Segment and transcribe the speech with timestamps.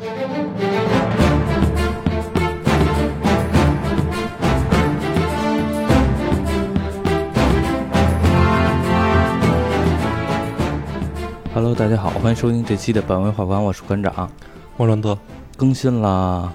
[0.00, 0.14] Hello，
[11.74, 14.30] 大家好，欢迎收听这期的本位画馆，我是馆长。
[14.76, 15.18] 莫伦德
[15.56, 16.54] 更新了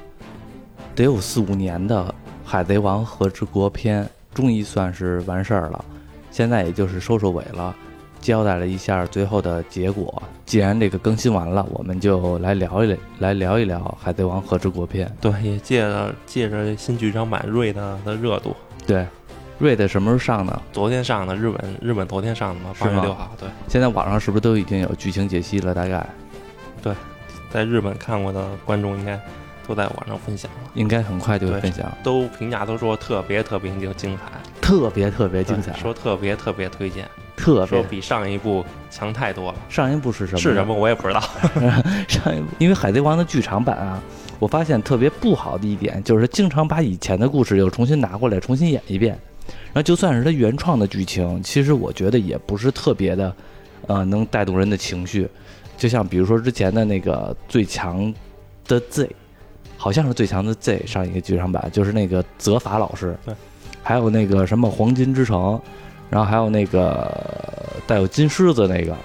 [0.95, 2.05] 得有四五年的
[2.45, 5.83] 《海贼王和之国篇》，终于算是完事儿了。
[6.31, 7.75] 现在也就是收收尾了，
[8.23, 10.23] 交代了一下最后的结果。
[10.45, 15.05] 既然这个更新完了，我们就来聊一聊，来聊一聊《海贼王和之国篇》。
[15.19, 18.55] 对，也借着借着新剧场版瑞的的热度，
[18.87, 19.05] 对，
[19.59, 20.61] 瑞的什么时候上的？
[20.71, 23.29] 昨天上的日本日本昨天上的嘛，八月六号。
[23.37, 25.73] 对，现在网上是不是都已经有剧情解析了？
[25.73, 26.07] 大概
[26.81, 26.93] 对
[27.51, 29.19] 在日本看过的观众应该
[29.67, 37.67] 都在网上分享了，应该很快就会分享，都评价都说特别特别精精彩，特别特别精彩，说特别特别推荐，特别。
[37.67, 39.57] 说比上一部强太多了。
[39.69, 40.39] 上一部是什么？
[40.39, 40.73] 是什么？
[40.73, 41.21] 我也不知道。
[42.07, 44.01] 上一部，因为《海贼王》的剧场版啊，
[44.39, 53.35] 我发现特别不好的一点就是经常把以前的故事又重新拿过来重新演一遍，然后就算是他原创的剧情，其实我觉得也不是特别的，
[53.87, 55.27] 呃，能带动人的情绪。
[55.75, 58.13] 就像比如说之前的那个最强
[58.67, 59.09] 的 Z，
[59.83, 63.35] 好像是最强的 Z 上一个剧场版，就是那个泽法老师，对，
[63.83, 65.59] 还有那个什么黄金之城，
[66.09, 67.11] 然后还有那个
[67.85, 68.95] 带有金狮子那个，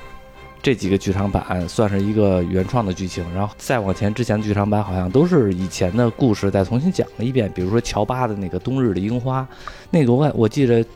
[0.62, 9.44] 这几个剧场版算是一个原创的剧情，然后再往前之前的剧场版好像都是以前的故事再重新讲了一遍，比如说乔巴的那个冬日的樱花，
[9.90, 10.86] 那个我我记得，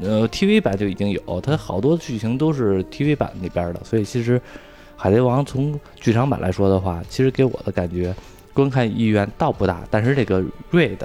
[0.00, 4.42] 呃，TV 版就已经有，它好多剧情都是 TV 版里边的，所以其实
[4.96, 8.12] 海贼王从剧场版来说的话，其实给我的感觉
[8.52, 10.98] 观看意愿倒不大，但是这个 Red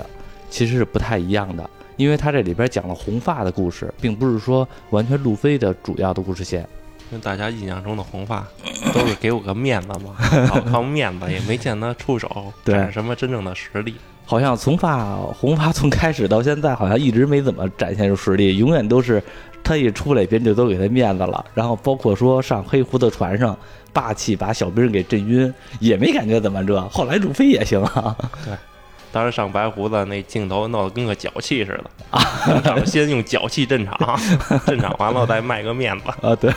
[0.49, 1.69] 其实是不太一样的。
[1.95, 6.61] 因为它这里边讲了红发的故事，并不是说完全路飞的主要的故事线。
[7.09, 8.45] 因为大家印象中的红发
[8.93, 10.13] 都是给我个面子嘛，
[10.47, 13.95] 好靠面子，也没见他出手 对展示什么真正的实力。
[14.25, 19.23] 好像从发红发从开始到现在，好像一直没怎么展现出实力，永远都是
[19.67, 21.43] 他一出来，别人就都给他面子了。
[21.53, 23.57] 然后包括说上黑胡子船上，
[23.91, 26.81] 霸气把小兵给震晕，也没感觉怎么着。
[26.89, 28.53] 后来路飞也行啊，对
[29.11, 32.21] 当时上白胡子那镜头弄得跟个脚气似的啊，
[32.85, 34.19] 先用脚气镇场，
[34.67, 36.05] 镇场完了再卖个面子。
[36.21, 36.53] 啊对。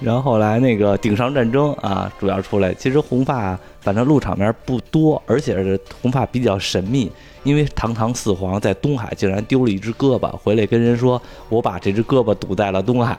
[0.00, 7.12] 然后后来那个顶上战争啊，主要出来，其实红发反正露场面不多，而且是红发比较神秘。
[7.44, 13.18] 因为堂堂四皇在东海竟然丢了一只胳膊，回来跟人说：“我把这只胳膊堵在了东海。”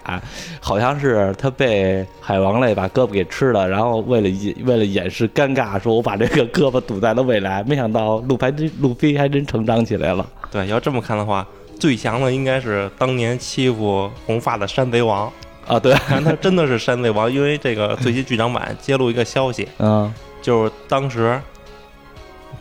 [0.60, 7.64] 好像是他被海王类把胳膊给吃了，然后为了掩为了掩饰尴尬，说我把这个胳膊堵在了未来。
[7.66, 10.28] 没想到路牌真路飞还真成长起来了。
[10.52, 11.46] 对，要这么看的话，
[11.80, 15.32] 最强的应该是当年欺负红发的山贼王。
[15.68, 20.12] 啊，对， 看他真的是山贼王，因为这个最新剧场版揭露一个消息，嗯
[20.46, 21.42] 就是当时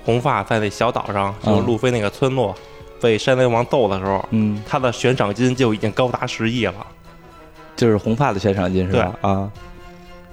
[0.07, 2.57] 红发在那小岛上，就是路飞那个村落，
[2.99, 6.75] 被山贼王揍的时候，嗯，他的悬赏金就已经高达十亿了。
[7.77, 9.15] 就是红发的悬赏金是吧？
[9.21, 9.53] 啊，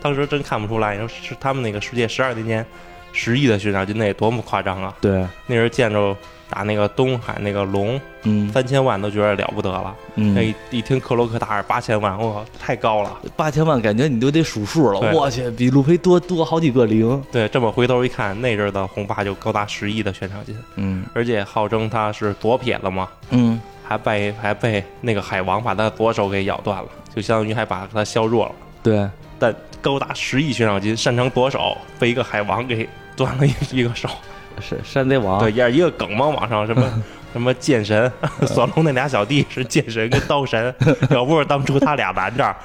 [0.01, 2.65] 当时真看不出来，你说是他们那个世界十二年前
[3.13, 4.93] 十亿的悬赏金，那多么夸张啊！
[5.01, 6.15] 对，那时候见着
[6.49, 13.17] 打那个东海那个龙嗯三千万都觉得了不得了，那嗯，一一听克罗克达尔八千万，我靠，太高了。
[13.35, 17.21] 八千万感觉你都得数数了，我去，比路飞多多好几个零。
[17.31, 28.51] 对，这么回头一看，那阵儿的红发就高达十亿的悬赏金，嗯而且号称他是左撇子嘛，嗯，还被还被那个海王把他左手给咬断了，就相当于还把他削弱了。
[28.83, 34.07] 对，但高达十亿悬赏金，擅长左手，被一个海王给断了一一个手。
[34.59, 35.39] 是山贼王。
[35.39, 37.03] 对，也是一个梗嘛，网上什么
[37.33, 38.11] 什么剑神，
[38.45, 40.73] 索隆那俩小弟是剑神跟刀神，
[41.09, 42.55] 要不是当初他俩拦着，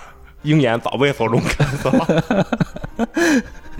[0.42, 2.46] 鹰眼早被索隆干死了。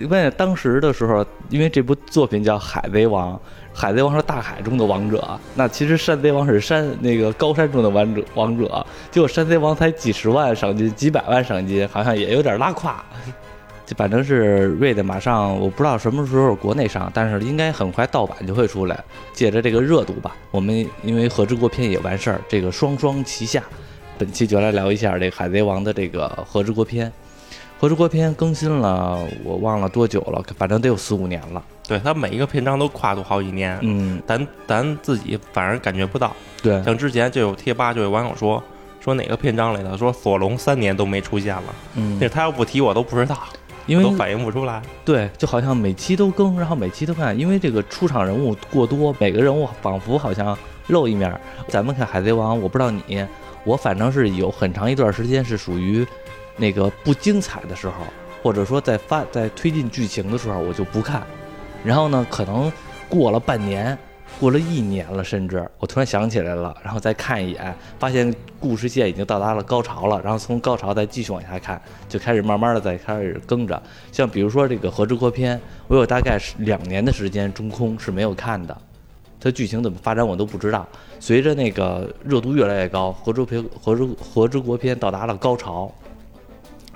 [0.09, 3.35] 关键当时的时候，因为这部作品叫《海贼王》，
[3.79, 13.05] 海贼王是大海中的王者，那其实山贼王是山那个高山中的王者，王者，结果山贼王才几十万赏金，几百万赏金，好像也有点拉胯。
[13.85, 18.99] 就反正是瑞的马上，我不知道什么时候国内上，但是应该很快盗版就会出来。
[19.35, 23.63] 借着这个热度吧，我们因为和之国篇也完事儿，这个双双齐下，
[24.17, 27.13] 本期就来聊一下这海贼王的这个和之国篇。
[27.79, 31.63] 和之国篇更新了，我忘了多久了，反正得有四五年了。
[31.87, 36.35] 对他每一个篇章都跨度好几年，嗯，咱咱自己反而感觉不到。
[36.63, 38.63] 对，像之前就有贴吧就有网友说
[39.01, 43.39] 说哪个篇章里的说索隆三年都没出现了，嗯那，他要不提我都不知道，
[43.87, 44.83] 因为都反应不出来。
[45.05, 51.39] 对，就好像每期都更，然后每期都看，因为这个出场人物过多，每个人物仿佛好像露一面。
[51.69, 53.25] 咱们看《海贼王》，我不知道你，
[53.63, 56.05] 我反正是有很长一段时间是属于
[56.57, 57.95] 那个不精彩的时候，
[58.43, 61.25] 或者说在发在推进剧情的时候，我就不看。
[61.87, 62.71] 然后呢，可能
[63.09, 63.97] 过了半年，
[64.41, 73.81] 过了一年了，甚至我突然想起来了，然后再看一眼，发现故事线已经到达了高潮了，然后从高潮再继续往下看，就开始慢慢的再开始跟着。
[74.11, 75.57] 像比如说这个《和之国篇》，
[75.87, 78.77] 我有大概是两年的时间中空是没有看的，
[79.39, 80.85] 它剧情怎么发展我都不知道。
[81.21, 85.89] 随着那个热度越来越高，《和之篇》《和之和之国篇》到达了高潮。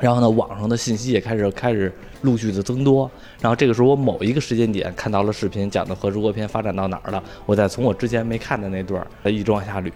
[0.00, 1.92] 然后呢，网上的信息也开始开始
[2.22, 3.10] 陆续的增多。
[3.40, 9.92] 然后这个时候，我某一个时间点看到了视频，讲的《和之国篇》发展到哪儿了，我再从我之前没看的那段儿一直往下捋。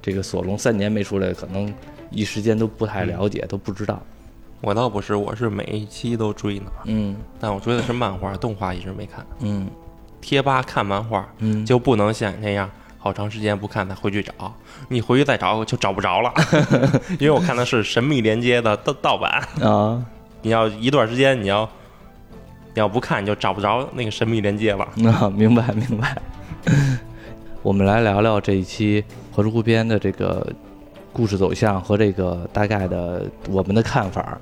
[0.00, 1.72] 这个索隆三年没出来，可能
[2.10, 4.02] 一时间都不太了解，都不知道。
[4.60, 9.26] 我倒不是，我是每一期都追呢，嗯但我追的是漫画，动画一直没看。
[9.40, 9.68] 嗯
[10.20, 12.70] 贴吧看漫画嗯，就不能像你那样，
[13.02, 14.32] 好长时间不看再回去找，
[14.88, 16.32] 你回去再找就找不着了，
[17.18, 20.00] 因为我看的是《神秘连接》的盗盗版，啊
[20.42, 21.68] 你要一段时间你要
[22.74, 24.84] 你要不看你就找不着那个《神秘连接》了。
[25.10, 26.16] 啊，明白明白。
[27.60, 29.02] 我们来聊聊这一期
[29.34, 30.46] 《何之国篇》的这个
[31.12, 34.38] 故事走向和这个大概的我们的看法。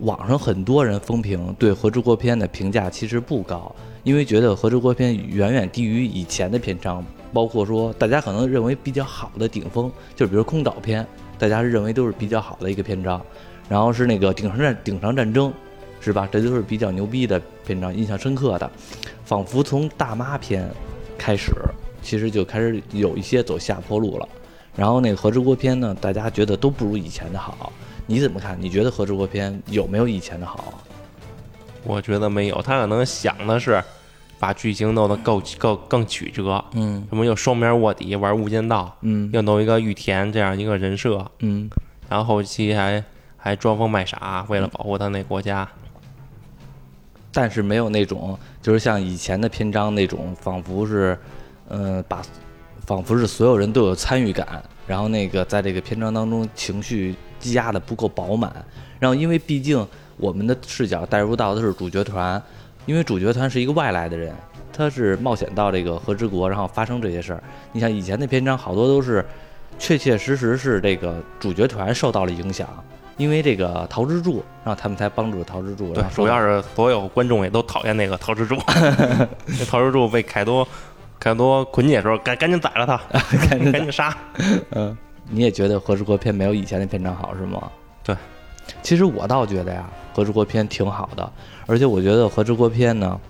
[0.00, 7.04] 网上很多人风评对《何之国篇》的评价其实不高，因为觉得《何之国篇》远远低于以前的篇章，
[7.34, 11.04] 包括说大家可能认为比较好的顶峰，就比如空岛篇，
[11.38, 13.20] 大家认为都是比较好的一个篇章。
[13.68, 15.52] 然后是那个顶上战顶上战争，
[16.00, 16.28] 是吧？
[16.30, 18.70] 这都是比较牛逼的篇章，印象深刻的。
[19.24, 20.70] 仿佛从大妈篇
[21.16, 21.50] 开始，
[22.02, 24.28] 其实就开始有一些走下坡路了。
[24.76, 27.72] 然后那个和之国篇呢，大家觉得都不如以前的好。
[28.06, 28.54] 你怎么看？
[28.60, 30.74] 你觉得和之国篇有没有以前的好？
[31.84, 33.82] 我觉得没有，他可能想的是
[34.38, 37.04] 把剧情弄得够够更曲折，嗯。
[37.08, 39.30] 什么又双面卧底玩无间道，嗯。
[39.32, 41.68] 又弄一个玉田这样一个人设，嗯。
[42.08, 43.02] 然后后期还
[43.36, 45.68] 还装疯卖傻，为了保护他那国家。
[47.36, 51.18] 但是没有那种，就是像以前的篇章那种，仿佛是，
[51.66, 52.22] 呃，把，
[52.86, 58.64] 仿佛是所有人都有参与感，然后那个在这个篇章当中情绪积压的不够饱满，
[59.00, 59.84] 然后因为毕竟
[60.16, 62.40] 我们的视角带入到的是主角团，
[62.86, 64.34] 因为主角团是一个外来的人，
[64.72, 67.42] 他是冒险到这个和之国，然后发生这些事儿。
[67.72, 69.24] 你像以前的篇章好多都是，
[69.78, 72.68] 确确实实是这个主角团受到了影响。
[73.16, 75.94] 因为这个桃之助，然后他们才帮助桃之助。
[75.94, 80.66] 对主要是所有观众也都讨厌那个桃之助，那桃之助被凯多
[81.20, 83.00] 凯多捆起的时候，赶赶紧宰了他，
[83.48, 84.12] 赶紧赶紧杀。
[84.72, 84.98] 嗯，
[85.30, 87.70] 你也觉得《和之国篇》没有以前的篇章好是吗？
[88.02, 88.16] 对，
[88.82, 91.32] 其实我倒觉得呀，《和之国篇》挺好的，
[91.66, 93.20] 而且我觉得《和之国篇》呢，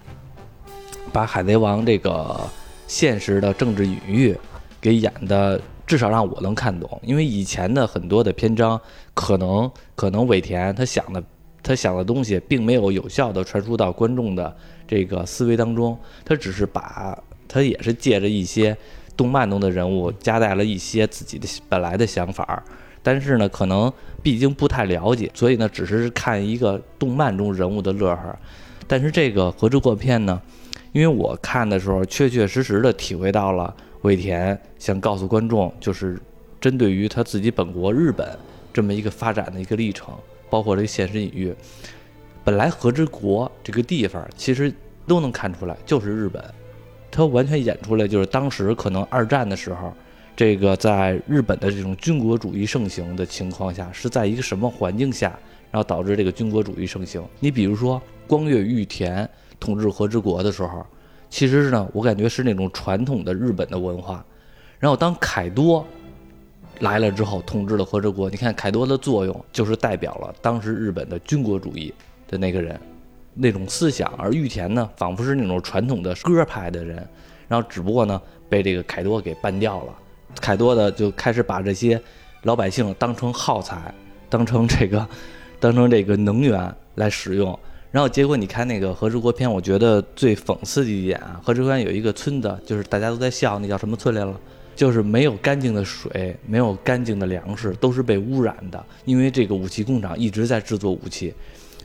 [1.12, 2.40] 把海贼王这个
[2.86, 4.36] 现实的政治隐喻
[4.80, 7.00] 给演的，至少让我能看懂。
[7.02, 8.80] 因为以前的很多的篇章，
[9.14, 11.22] 可能可能尾田他想的
[11.62, 14.54] 他想的东西，并没有有效的传输到观众的
[14.86, 17.16] 这个思维当中，他只是把
[17.48, 18.76] 他也是借着一些
[19.16, 22.62] 动漫中的人物夹带了一些自己的本来的想法儿，
[23.04, 23.92] 但是呢，可能
[24.22, 28.36] 毕竟不太了解，所以呢，只是看一个动漫中人物的乐呵。
[28.88, 30.40] 但是这个《和之国片》呢，
[30.92, 33.72] 因为我看的时候，确确实实的体会到了
[34.02, 36.18] 尾田想告诉观众，就是
[36.60, 38.26] 针对于他自己本国日本
[38.72, 40.14] 这么一个发展的一个历程，
[40.48, 41.54] 包括这个现实隐喻。
[42.42, 44.72] 本来和之国这个地方其实
[45.06, 46.42] 都能看出来，就是日本，
[47.10, 49.92] 它完全演出来就是当时可能二战的时候，
[50.36, 55.38] 这个在日本的这种军国主义盛行的情况下，是在一个什么环境下，
[55.70, 57.22] 然后导致这个军国主义盛行？
[57.38, 59.28] 你比如说光月玉田
[59.60, 60.84] 统治和之国的时候，
[61.30, 64.24] 其实呢，我感觉是那种传统的日本的文化。
[64.80, 65.86] 然后当凯多
[66.80, 71.94] 来了之后，统治了和之国，你看凯多的作用就是代表了当时日本的军国主义
[72.26, 72.78] 的那个人。
[73.36, 76.96] 那种思想，而玉田呢，仿佛是那种传统的歌派的人，
[77.48, 79.94] 然后只不过呢，被这个凯多给办掉了。
[80.40, 82.00] 凯多的，就开始把这些
[82.42, 83.92] 老百姓当成耗材，
[84.28, 85.06] 当成这个，
[85.60, 87.58] 当成这个能源来使用。
[87.90, 94.34] 然后结果你看那个《和之国篇》，我觉得最讽刺的一点啊，《和之国篇》有一个村子，就是大家都在笑，那叫什么村来了？
[94.74, 98.84] 就是没有干净的水，没有干净的粮食，都是被污染的。
[99.04, 101.32] 因为这个武器工厂一直在制作武器，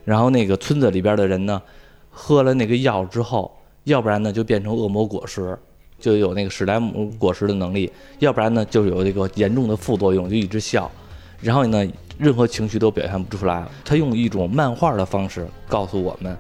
[0.04, 1.62] 然后那个村子里边的人呢，
[2.10, 5.56] 喝了那个药之后，要不然呢就变成恶魔果实，
[6.00, 10.90] 就有那个史莱姆果实的能力；要不然呢就有这个严重的副作用，就一直笑。
[11.42, 11.86] 然后呢，
[12.18, 13.66] 任何情绪都表现不出来。
[13.86, 16.36] 他用一种漫画的方式告诉我们，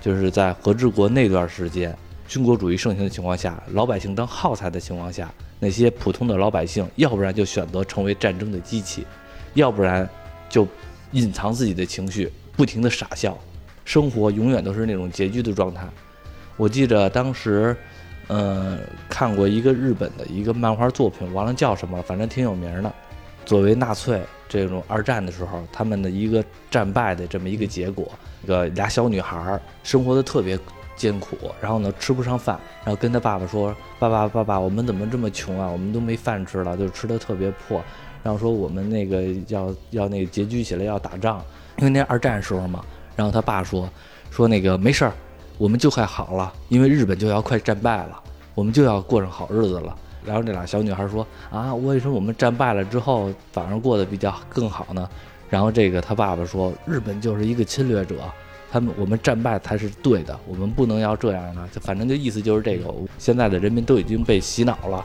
[0.00, 1.96] 就是在和治国那段时间，
[2.28, 9.04] 军国主义盛行的情况下，老百姓当耗材的情况下，那些普通的老百姓，要不然就选择成为战争的机器，
[9.54, 10.08] 要不然
[10.48, 10.66] 就
[11.12, 13.36] 隐藏自己的情绪，不停的傻笑，
[13.84, 15.84] 生活永远都是那种拮据的状态。
[16.56, 17.76] 我记着当时，
[18.28, 18.78] 呃，
[19.08, 22.92] 看过一个日本的一个漫画作品，忘了叫什么了，反正挺有名的。
[23.44, 28.10] 作为纳粹这种二战的时候，他们的一个战败的这么一个结果，
[28.42, 30.58] 一个俩小女孩生活的特别
[30.96, 35.68] 艰苦，然后呢吃不上饭，然后跟他爸爸说：“爸爸，爸爸，我们怎么这么穷啊？
[35.68, 37.84] 我们都没饭吃了，就吃的特别破。”
[38.24, 41.44] 然后说我们那个要要那个拮据起来要打仗，
[41.76, 42.82] 因为那二战时候嘛。
[43.14, 43.88] 然后他爸说
[44.30, 45.12] ：“说那个没事儿，
[45.58, 48.20] 我们就快好了，因为日本就要快战败了，
[48.54, 55.08] 我们就要过上好日子了。”然后那俩小女孩说：“啊，为什么我们战败了之后反而过得比较更好呢？”
[55.50, 58.16] 然后这个他爸爸说：“日本就是一个侵略者，
[58.72, 61.68] 他们我们战败才是对的，我们不能要这样的。
[61.68, 65.04] 就反正就意思就是这个，现在的人民都已经被洗脑了，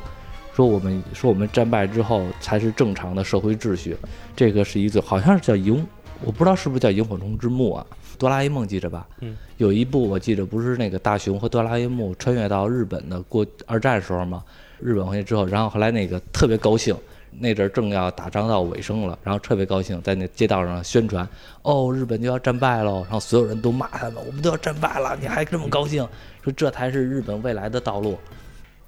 [0.55, 3.95] 说我们说我们战败之后才是正常的社会秩序。
[4.35, 5.85] 这个是一个好像是叫萤，
[6.23, 7.85] 我不知道是不是叫萤火虫之墓啊？
[8.19, 9.07] 哆啦 A 梦记着吧？
[9.21, 14.43] 嗯，有一部我记着不是那个大雄和哆啦 A 梦穿越到日本的过二战时候吗？
[14.79, 16.95] 日本回去之后，然后后来那个特别高兴，
[17.31, 21.27] 那阵儿正要打仗到尾声了，然后特别高兴，在那街道上宣传，
[21.63, 26.07] 哦，日本就要战败喽，然后所有人都骂他们，我们都要战败了，你还这么高兴，
[26.43, 28.17] 说这才是日本未来的道路。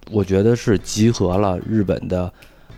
[0.09, 2.31] 我觉得是集合了日本的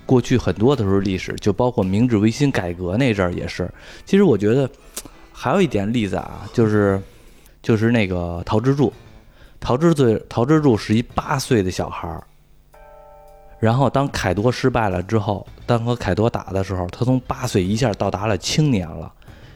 [0.05, 3.69] 过去很多的时候历史，就包括明治维新改革那阵儿也是。
[4.05, 4.69] 其实我觉得
[5.43, 6.97] 还有一点例子啊，就是
[7.61, 8.93] 就是那个陶之助，
[9.59, 12.23] 陶之最陶之助是一八岁的小孩儿。
[13.59, 19.11] 然后，当凯多失败了之后，当和凯多打的时候，他从八岁一下到达了青年了，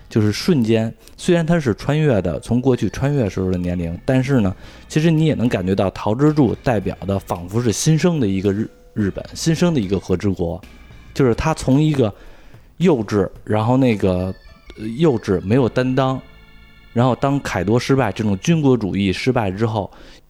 [0.09, 0.93] 就是瞬间。
[1.15, 4.53] 虽然他是穿越的，从过去穿越时候的年龄，但是呢，
[4.89, 10.61] 其实你也能感觉到陶之助代表的仿佛是新生的一个日日本，新生的一个和之国，
[11.13, 12.13] 就是他从一个
[12.75, 14.35] 幼稚，然后那个
[14.97, 16.21] 幼稚没有担当，
[16.93, 19.89] 然后当凯多失败，这种军国主义失败之后。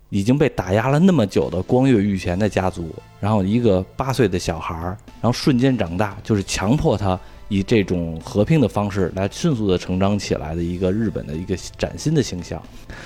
[0.10, 12.58] 已经被打压了那么久的光月御前的家族，然后一个八岁的小孩儿，然后瞬间长大，就是强迫他以这种和平的方式来迅速的成长起来的一个日本的一个崭新的形象。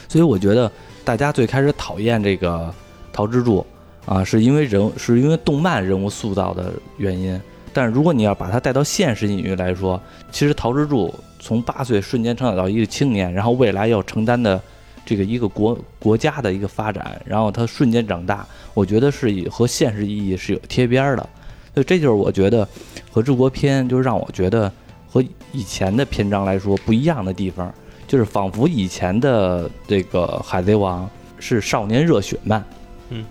[0.07, 0.71] 所以我觉得
[1.03, 2.71] 大家最开始讨厌这个
[3.11, 3.65] 桃之助
[4.05, 7.41] 啊，是因为人是因为动漫人物塑造的原因。
[7.73, 9.99] 但是如果你要把它带到现实隐喻来说，
[10.31, 14.61] 其实桃之助从八岁瞬间成长到一个青年，然后未来要承担的。
[15.03, 18.45] 这个一个国国家的一个发展，然后他瞬间长大，
[18.75, 21.27] 我觉得是以和现实意义是有贴边儿的，
[21.73, 22.65] 所以这就是我觉得
[23.11, 24.71] 和治国篇就让我觉得
[25.09, 25.21] 和
[25.51, 27.73] 以前的篇章来说不一样的地方，
[28.07, 32.63] 就是仿佛以前的这个海贼王是少年热血漫，
[33.09, 33.25] 嗯，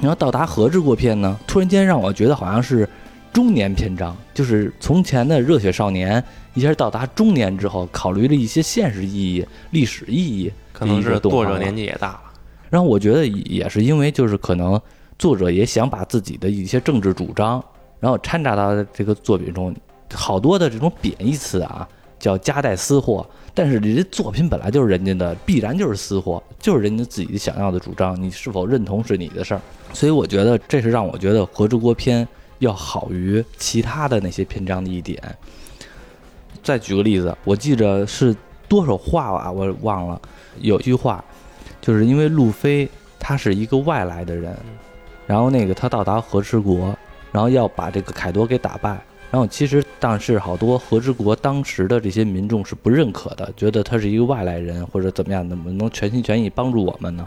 [0.00, 2.88] 然后到达和治国篇呢，突然间让我觉得好像是
[3.38, 6.20] 中年篇章，就是从前的热血少年
[6.54, 10.52] 一下到达中年之后，考虑了一些现实意义、历史意义。
[10.72, 12.22] 可能是作者年纪也大了，
[12.68, 14.80] 然后我觉得也是因为就是可能
[15.20, 17.64] 作者也想把自己的一些政治主张，
[18.00, 19.72] 然后掺杂到这个作品中，
[20.12, 23.24] 好多的这种贬义词啊，叫夹带私货。
[23.54, 29.60] 但是这作品本来就是人家的，必然就是私货，就是人家自己想要的主张，你是否认同是你的事儿。
[29.92, 32.26] 所以我觉得这是让我觉得《和之国篇》
[32.58, 35.22] 要好于其他的那些篇章的一点。
[36.62, 38.34] 再举个例子，我记着是
[38.68, 40.20] 多少话啊，我忘了。
[40.60, 41.24] 有句话，
[41.80, 42.88] 就是因为路飞
[43.18, 44.54] 他是一个外来的人，
[45.26, 46.94] 然后那个他到达和之国，
[47.32, 48.90] 然后要把这个凯多给打败，
[49.30, 57.26] 然后其实但是好多和之国当时的这些民众是不认可的，觉得他是一个外来人或者怎么样，怎么能全心全意帮助我们呢？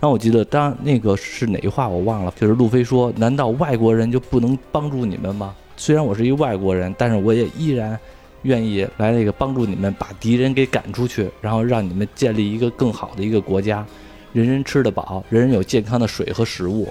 [0.00, 5.54] 然后我记得当那个是哪句话我忘了，就是路飞说：“难道外国人就不能帮助你们吗？
[5.76, 7.98] 虽然我是一外国人，但是我也依然。”
[8.44, 13.84] 愿意来那个帮助你们把敌人给赶出去，然后让你们建立一个更好的一个国家，
[14.32, 16.90] 人人吃得饱，人人有健康的水和食物。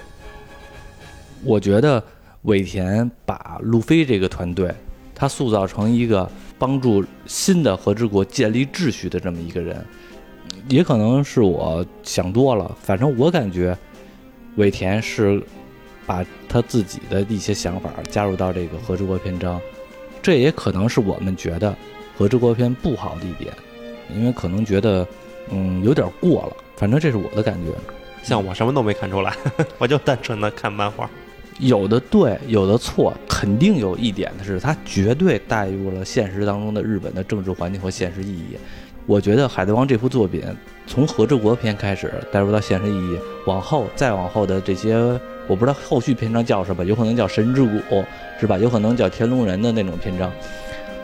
[1.42, 2.00] 我觉得
[2.42, 4.72] 尾田把路飞这个团队，
[5.12, 9.84] 他塑造成一个帮助新的和之国建立秩序的这么一个人，
[10.68, 13.76] 也可能是我想多了，反正我感觉
[14.56, 15.42] 尾田是
[16.06, 19.60] 把他自己的一些想法加入到这个和之国篇章。
[20.22, 21.70] 这也可能是我们觉得
[22.16, 23.52] 《和之国篇》不好的一点，
[24.14, 25.06] 因为可能觉得，
[25.50, 26.56] 嗯，有点过了。
[26.76, 27.72] 反正这是我的感觉。
[28.22, 29.34] 像我什么都没看出来，
[29.78, 31.08] 我就单纯的看漫画。
[31.58, 33.14] 有的对，有的错。
[33.26, 38.58] 肯定有一点的是，它绝对带入了现实当中的日本的政治环境和现实意义。
[39.10, 40.40] 我觉得《海贼王》这部作品
[40.86, 44.94] 从《和之国篇》开始带入到现实意义，往后再往后的这些。
[45.48, 48.04] 我不知道后续篇章叫什么，有可能叫神之谷，
[48.38, 48.56] 是吧？
[48.56, 50.30] 有可能叫天龙人的那种篇章，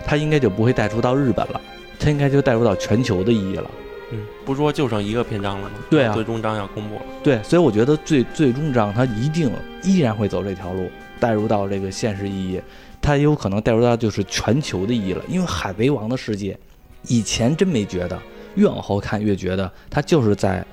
[0.04, 1.60] 它应该就不会带出到日本了，
[1.98, 3.68] 它应该就带入到全球的意义了。
[4.12, 5.74] 嗯，不是说就剩一个篇章了吗？
[5.90, 7.02] 对啊最终章要公布了。
[7.24, 9.50] 对，所以我觉得最最终章它一定
[9.82, 12.60] 依然会走这条路，带入到这个现实意义，
[13.02, 15.20] 它也有可能带入到就是全球的意义了。
[15.26, 16.56] 因为海贼王的世界，
[17.08, 18.20] 以前真没觉得，
[18.54, 20.64] 越往后看越觉得他就是在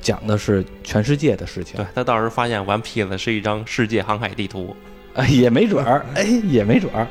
[0.00, 1.86] 讲的是全世界的事情对。
[1.94, 4.74] 他到时候发现《One Piece》是一张世界航海地图，
[5.14, 7.06] 哎，也没准儿，哎，也没准儿。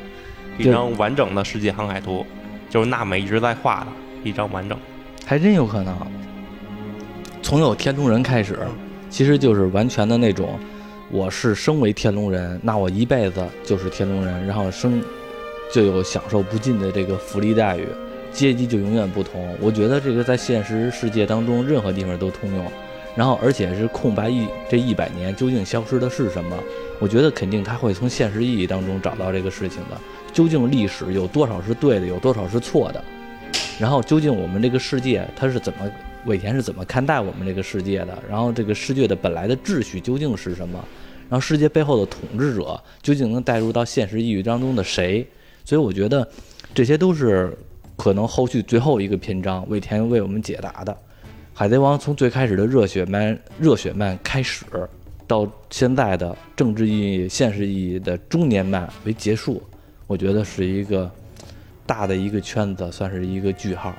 [0.57, 2.25] 一张完整的世界航海图，
[2.69, 3.87] 就是娜美一直在画的
[4.23, 4.77] 一张完整。
[5.25, 5.95] 还真有可能。
[7.43, 8.57] 从有天龙人开始，
[9.09, 10.59] 其实就是完全的那种，
[11.11, 15.01] 我是身为天龙人，那我一辈子就是天龙人，然后生
[15.71, 17.87] 就有享受不尽的这个福利待遇，
[18.37, 19.51] 阶级就永远不同。
[19.59, 22.71] 我觉得这个在现实世界当中任何地方都通用。
[23.15, 26.55] 然后而且是空白一这一百年究竟消失的是什么？
[26.99, 29.97] 我觉得肯定他会从现实意义当中找到这个事情的。
[30.31, 33.03] 究竟历史有多少是对的，有多少是错的？
[33.79, 35.91] 然后究竟我们这个世界它是怎么，
[36.27, 38.15] 尾田是怎么看待我们这个世界的？
[38.29, 40.77] 然后这个世界的本来的秩序究竟是什么？
[41.27, 45.25] 然后世界背后的统治者究竟能带入到现实意义当中的谁？
[45.65, 46.27] 所以我觉得
[46.75, 47.51] 这些都是
[47.97, 50.97] 可能后续最后一个篇章尾田为我们解答的。
[51.53, 54.63] 海贼王从最开始的热血漫热血漫开始，
[55.25, 59.61] 到现在的政治意义、现实意义的中年漫为结束，
[60.05, 61.11] 我觉得是一个
[61.85, 63.93] 大的一个圈子，算是一个句号。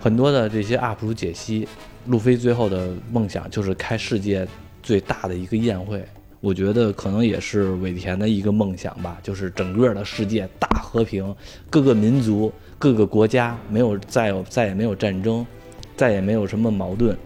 [0.00, 1.66] 很多的这些 UP 主解析，
[2.06, 4.46] 路飞最后的梦想就是开世界
[4.82, 6.04] 最大的一个宴会。
[6.40, 11.34] 我觉得可能也是尾田的一个梦想吧，就是整个的世界大和平，
[11.68, 15.44] 各个民族、各个国家没有再有再也没有战争，
[15.96, 17.16] 再也没有什么矛盾，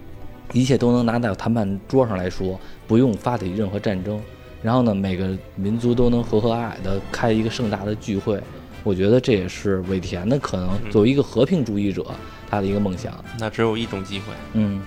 [0.52, 4.20] 一切都能拿到谈判桌上来说，不用发起任何战争。
[4.62, 8.40] 然后呢，每个民族都能和和蔼蔼的开一个盛大的聚会。
[8.84, 12.04] 我觉得这也是尾田的可能作为一个和平主义者
[12.48, 13.12] 他的一个梦想。
[13.38, 14.80] 那只有一种机会，嗯，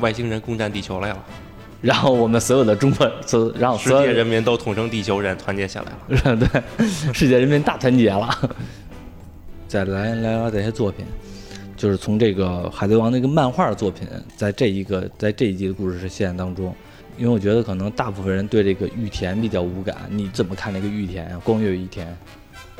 [0.00, 1.24] 外星人攻占地球来了，
[1.86, 6.36] 然后我们所有的中国，所然后世所有界人民都统称地球人，团结起来了。
[6.36, 6.62] 对，
[7.14, 8.28] 世界人民大团结了。
[9.68, 11.06] 再来聊聊这些作品，
[11.76, 14.04] 就是从这个《海贼王》那个漫画作品，
[14.36, 16.74] 在这一个在这一季的故事线当中，
[17.16, 21.40] 因为我觉得可能大部分人对这个玉田比较无感，你怎么看这个玉田啊？
[21.44, 22.06] 光月玉田？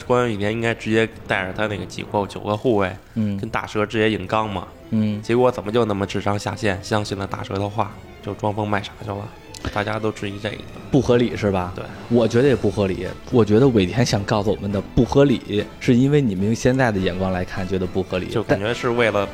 [0.04, 7.92] 关羽以前应该直接带着他那个几个九个护卫嗯跟大蛇直接硬刚嘛，嗯，结果怎么就那么智商下线，相信了大蛇的话，
[8.26, 9.28] 就装疯卖傻去了？
[9.72, 10.56] 大家都质疑这个。
[10.90, 11.72] 不合理是吧？
[11.76, 13.06] 对，我觉得也不合理。
[13.30, 19.28] 我觉得尾田想告诉我们的不合理，是因为你们用现在的眼光来看觉得不合理，就感觉是为了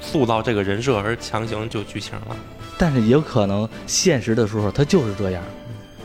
[0.00, 2.36] 塑造这个人设而强行就剧情了。
[2.78, 5.42] 但是也有可能现实的时候它就是这样。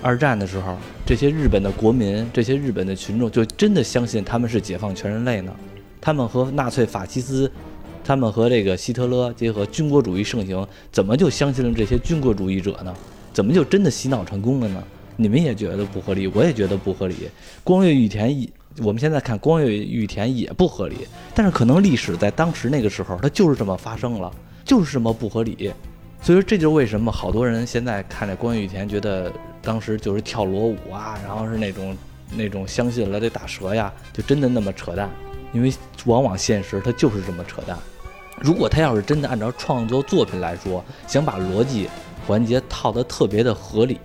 [0.02, 5.52] 二战的时候，这些日本的国民，这些日本的群众就真的相信他们是解放全人类呢？
[6.00, 7.52] 他们和纳粹法西斯，
[8.08, 12.96] 他们和这个希特勒结合，军国主义盛行，怎么就相信了这些军国主义者呢？
[13.34, 14.82] 怎么就真的洗脑成功了呢？
[15.17, 17.15] 你们也觉得不合理，我也觉得不合理。
[17.65, 20.96] 光月玉田也，我们现在看光月玉田也不合理，
[21.36, 24.32] 但是可能历史在当时那个时候，它就是这么发生了，
[24.63, 25.70] 就是这么不合理。
[26.22, 29.30] 所以说，这就是为什么好多人现在看着光月玉田，觉得
[29.62, 31.98] 当时就是跳裸舞啊，然后是那种
[32.38, 35.10] 那种相信了这大蛇呀，就真的那么扯淡。
[35.54, 35.74] 因为
[36.06, 37.78] 往往现实它就是这么扯淡。
[38.39, 41.89] 如果他要是真的按照创作作品来说，想把逻辑
[42.26, 44.00] 环节套得特别的合理，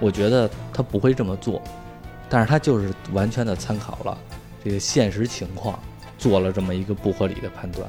[0.00, 1.62] 我觉得他不会这么做。
[2.30, 4.16] 但是他就是完全的参考了
[4.62, 5.78] 这个现实情况，
[6.18, 7.88] 做了这么一个不合理的判断。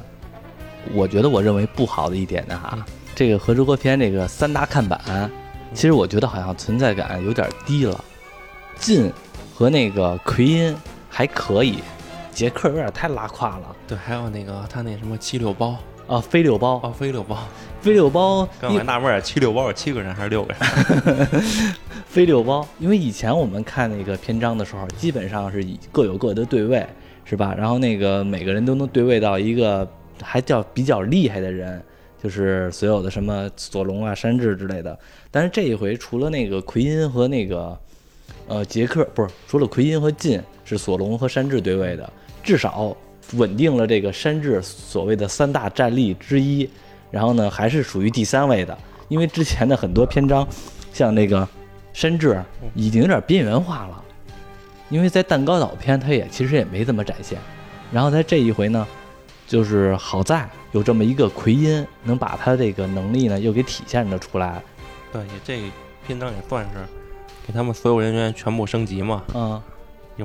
[0.93, 5.29] 我觉得我认为不好的一点呢哈，这个和之国篇这个三大看板，
[5.73, 8.03] 其实我觉得好像存在感有点低了。
[8.77, 9.11] 晋
[9.53, 10.75] 和那个奎因
[11.09, 11.79] 还可以，
[12.39, 15.75] 杰克有点太拉胯了对，还有那个他那什么七六包
[16.07, 16.21] 啊！
[16.21, 17.37] 飞六包，啊，飞六包，
[17.81, 21.27] 飞六包，刚才纳闷儿，七六包是七个人还是六个人？
[22.07, 26.87] 飞六包，因为以前我们看那个篇章的时候，基本上是以各有各的对位，
[27.25, 27.53] 是吧？
[27.57, 29.85] 然后那个每个人都能对位到一个
[30.21, 31.83] 还叫比较厉害的人，
[32.23, 34.97] 就是所有的什么索隆啊、山治之类的。
[35.29, 37.77] 但是这一回，除了那个奎因和那个
[38.47, 42.95] 呃杰克，不是除了奎因和进是索隆和山治对位的，至少
[43.33, 46.69] 稳定了这个山治所谓的三大战力之一。
[47.11, 50.47] 然后呢，还是属于第三位的，因为之前的很多篇章，
[50.93, 51.47] 像那个
[51.91, 52.39] 山治
[52.75, 54.03] 已经有点边缘化了，
[54.89, 57.39] 因为在蛋糕岛篇他也其实也没怎么展现。
[57.91, 58.87] 然后在这一回呢，
[59.47, 64.61] 就是好在有这么一个奎因，能把他这个能力呢又给体现了出来。
[65.11, 65.59] 对，也这
[66.05, 66.69] 篇章也算是
[67.47, 69.23] 给他们所有人员全部升级嘛。
[69.33, 69.59] 嗯，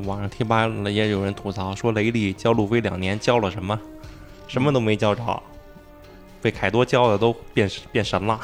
[0.01, 3.79] 网上贴吧也有人吐槽说，雷利教路飞两年教了什么？
[4.47, 5.43] 什么都没教着。
[6.43, 8.39] 被凯多教的都变变神了，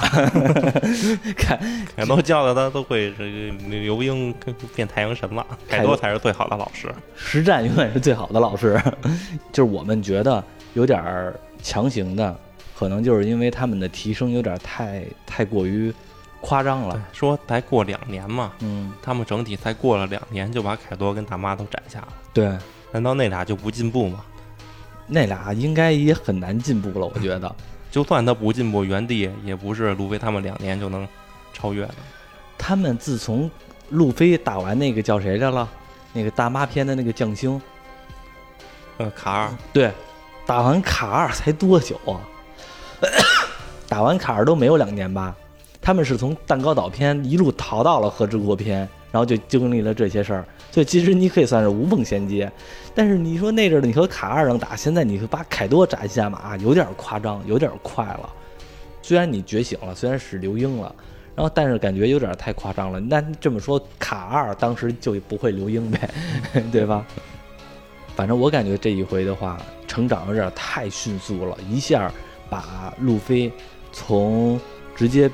[1.36, 1.60] 凯
[1.94, 6.88] 凯多教的他都会这个刘英跟变太阳神了，凯凯多才是最好的老师。
[7.14, 8.80] 实战永远是最好的老师，
[9.52, 12.34] 就是我们觉得有点儿强行的，
[12.74, 15.92] 可能就是因为他们的提升有点太太过于
[16.40, 17.00] 夸张了。
[17.12, 22.56] 说才过两年嘛，嗯，他们整体才过了两年就把凯多跟大妈都斩下了，对，
[22.92, 24.24] 难道那俩就不进步吗？
[25.06, 27.54] 那俩应该也很难进步了，我觉得。
[27.90, 31.06] 就算他不进步，原地也不是路飞他们两年就能
[31.52, 31.94] 超越的。
[32.56, 33.50] 他们自从
[33.88, 35.68] 路飞打完那个叫谁来了，
[36.12, 37.60] 那个大妈篇的那个将星，
[38.98, 39.90] 呃，卡尔对，
[40.46, 42.22] 打完卡尔才多久啊？
[43.88, 45.34] 打完卡尔都没有两年吧？
[45.80, 48.78] 他们是从蛋糕岛篇一路逃到了和之国篇，
[49.10, 50.44] 然后就经历了这些事儿。
[50.70, 52.50] 所以其实你可以算是无缝衔接。
[52.94, 58.30] 但是你说那阵儿你和卡二能打，现在你把凯多斩下马，有点夸张，有点快了。
[59.02, 60.94] 虽然你觉醒了，虽然使刘英了，
[61.34, 63.00] 然后但是感觉有点太夸张了。
[63.00, 66.10] 那这么说，卡二当时就不会刘英呗，
[66.70, 67.04] 对吧？
[68.14, 72.12] 反正我感觉这一回的话，成长有点太迅速了，一下
[72.50, 73.50] 把路飞
[73.92, 74.60] 从
[74.94, 75.30] 直接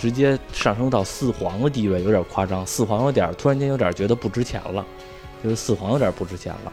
[0.00, 2.66] 直接上升到四皇的地位，有点夸张。
[2.66, 4.82] 四皇有点突然间有点觉得不值钱了，
[5.44, 6.72] 就是四皇有点不值钱了。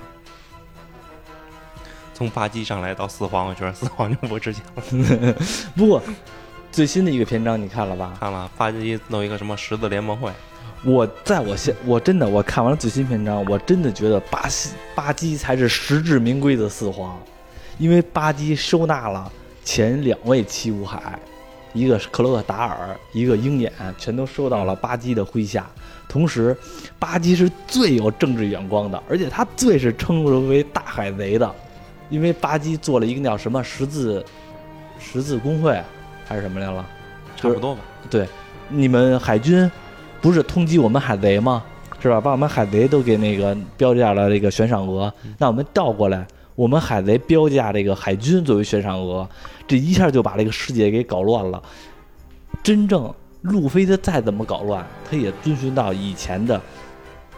[2.13, 5.35] 从八级上来到四皇，我觉得四皇就不值钱了。
[5.75, 6.01] 不过
[6.71, 8.17] 最新的一个篇章你看了吧？
[8.17, 10.31] 看了八级弄一个什么十字联盟会，
[10.85, 17.19] 我在我现我真的我看完了最新篇章，我真的觉得巴西巴基才是实至名归的四皇，
[17.77, 19.31] 因为巴基收纳了
[19.63, 21.19] 前两位七武海，
[21.77, 25.67] 一个是克罗克达尔，一个鹰眼，全都收到了巴基的麾下。
[26.09, 26.55] 同时，
[26.97, 31.53] 巴基是最有政治眼光的，而且他最是称之为大海贼的，
[32.09, 34.23] 因为巴基做了一个叫什么十字
[34.97, 35.79] 十字工会
[36.25, 36.85] 还是什么来了。
[37.35, 37.81] 差不多吧。
[38.09, 38.27] 对，
[38.69, 39.69] 你们海军
[40.21, 41.63] 不是通缉我们海贼吗？
[41.99, 42.21] 是吧？
[42.21, 49.27] 把我们海贼都给那个标价了这个悬赏额，那我们倒过来，我们海贼标价这个海军作为悬赏额，
[49.67, 51.61] 这一下就把这个世界给搞乱了。
[52.63, 56.59] 真正路飞他再怎么搞乱，他也遵循到以前的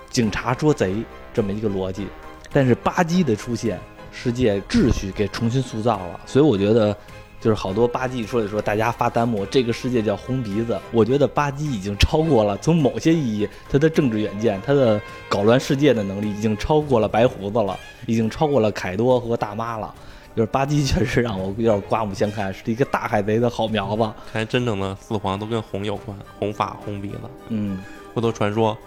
[0.09, 2.07] 警察捉贼这么一个逻辑，
[2.53, 3.79] 但是巴基的出现，
[4.11, 6.95] 世界秩序给重新塑造了，所以我觉得。
[7.41, 10.77] 就是好多巴基说的说，大家发弹幕，这个世界叫红鼻子。
[10.91, 19.95] 我觉得巴基已经超过了，从某些意义，他的政治远见，他的搞乱世界的能力，已经超过了白胡子了，已经超过了凯多和大妈了。
[20.39, 24.03] 就是巴基确实让我有点刮目相看，是一个大海贼的好苗子。
[24.31, 27.19] 看来真正的四皇都跟红有关，红发红鼻子。
[27.49, 28.77] 嗯不都传说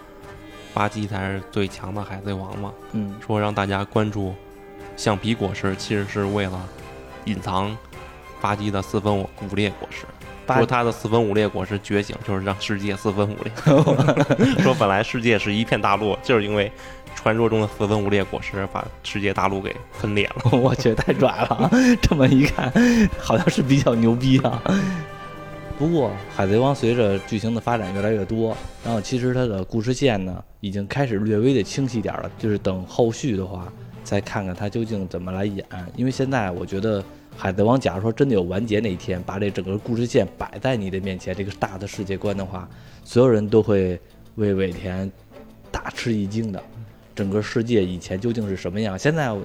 [0.72, 2.72] 巴基才是最强的海贼王嘛？
[2.92, 4.34] 嗯，说让大家关注
[4.96, 6.58] 橡皮果实，其实是为了
[7.26, 7.76] 隐藏
[8.40, 10.06] 巴基的四分五五裂果实。
[10.46, 13.52] 巴说他的四分五裂果实觉醒，就是让世界四分五裂。
[14.62, 16.70] 说本来世界是一片大陆，就是因为
[17.14, 20.50] 传说中的四分五裂果实把世界大陆给分裂了。
[20.58, 21.70] 我去，太拽了！
[22.02, 22.72] 这么一看，
[23.18, 24.62] 好像是比较牛逼啊。
[25.78, 32.30] 不过，《海贼王》随着剧情的发展越来越多，然后其实它的故事线呢，已经开始略微的清晰点儿了。
[32.38, 33.66] 就是等后续的话，
[34.04, 35.64] 再看看它究竟怎么来演。
[35.96, 37.00] 因为现在我觉得，
[37.36, 42.68] 《海贼王》假如说真的有完结那一天，把这整个故事线摆在你的面前，这个大的世界观的话，
[43.04, 43.98] 所有人都会
[44.36, 45.10] 为尾田
[45.70, 46.62] 大吃一惊的。
[47.14, 48.98] 整个世界以前究竟是什么样？
[48.98, 49.28] 现在《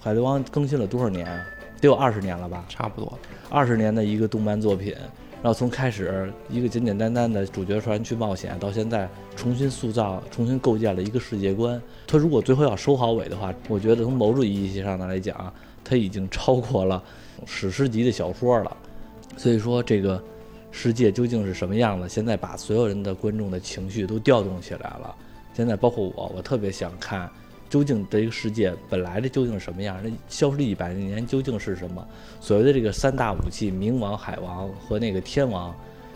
[0.00, 1.40] 海贼王》更新了多少年啊？
[1.80, 2.64] 得有二十年了吧？
[2.68, 3.18] 差不多，
[3.50, 4.94] 二十年的一个动漫作品，
[5.42, 11.80] 然后从开始一个简简单单的主角团去冒险，到现在重新塑造、重新构建了一个世界观。
[12.06, 15.52] 他如果最后要收好尾的话，我觉得从某种意义上的来讲，
[15.84, 17.02] 他已经超过了
[17.46, 18.76] 史诗级的小说了。
[19.36, 20.22] 所以说，这个
[20.70, 22.08] 世界究竟是什么样的？
[22.08, 25.14] 现在把所有人的观众的情绪都调动起来了。
[25.54, 27.30] 现在包括我，我特别想看，
[27.68, 29.98] 究竟这个世界本来的究竟是什么样？
[30.02, 32.06] 那消失一百年究竟是什么？
[32.40, 35.74] 所谓的这个三大武器，冥王、海王和那个天王，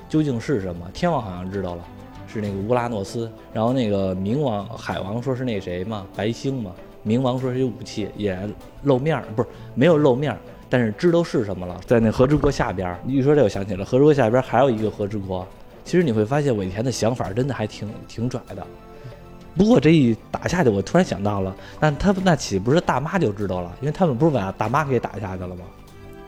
[0.09, 0.91] 究竟是什么？
[0.93, 1.85] 天王好像知道了，
[2.27, 3.31] 是那个乌拉诺斯。
[3.53, 6.73] 然后那个冥王、海王说是那谁嘛，白星嘛。
[7.05, 8.39] 冥王说是有武器，也
[8.83, 12.99] 露面儿，不是没有露面儿，但是知道是什么了，在那和之国下边儿。
[13.05, 15.47] 你一说这，我想起了和之国下边还有一个和之国。
[15.85, 18.67] 其实你会发现尾田的想法真的还挺挺拽的。
[19.57, 23.73] 不过这一打下去，我突然想到了，那他那岂不是大妈就知道了？
[23.81, 25.65] 因为他们不是把大妈给打下去了吗？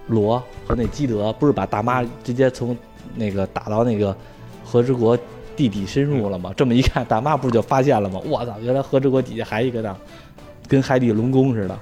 [0.07, 2.75] 罗和那基德不是把大妈直接从
[3.15, 4.17] 那个打到那个
[4.65, 5.19] 和之国
[5.57, 6.53] 地底深入了吗？
[6.57, 8.21] 这么一看，大妈不是就发现了吗？
[8.25, 9.95] 我操，原来和之国底下还一个呢，
[10.67, 11.79] 跟海底龙宫似的。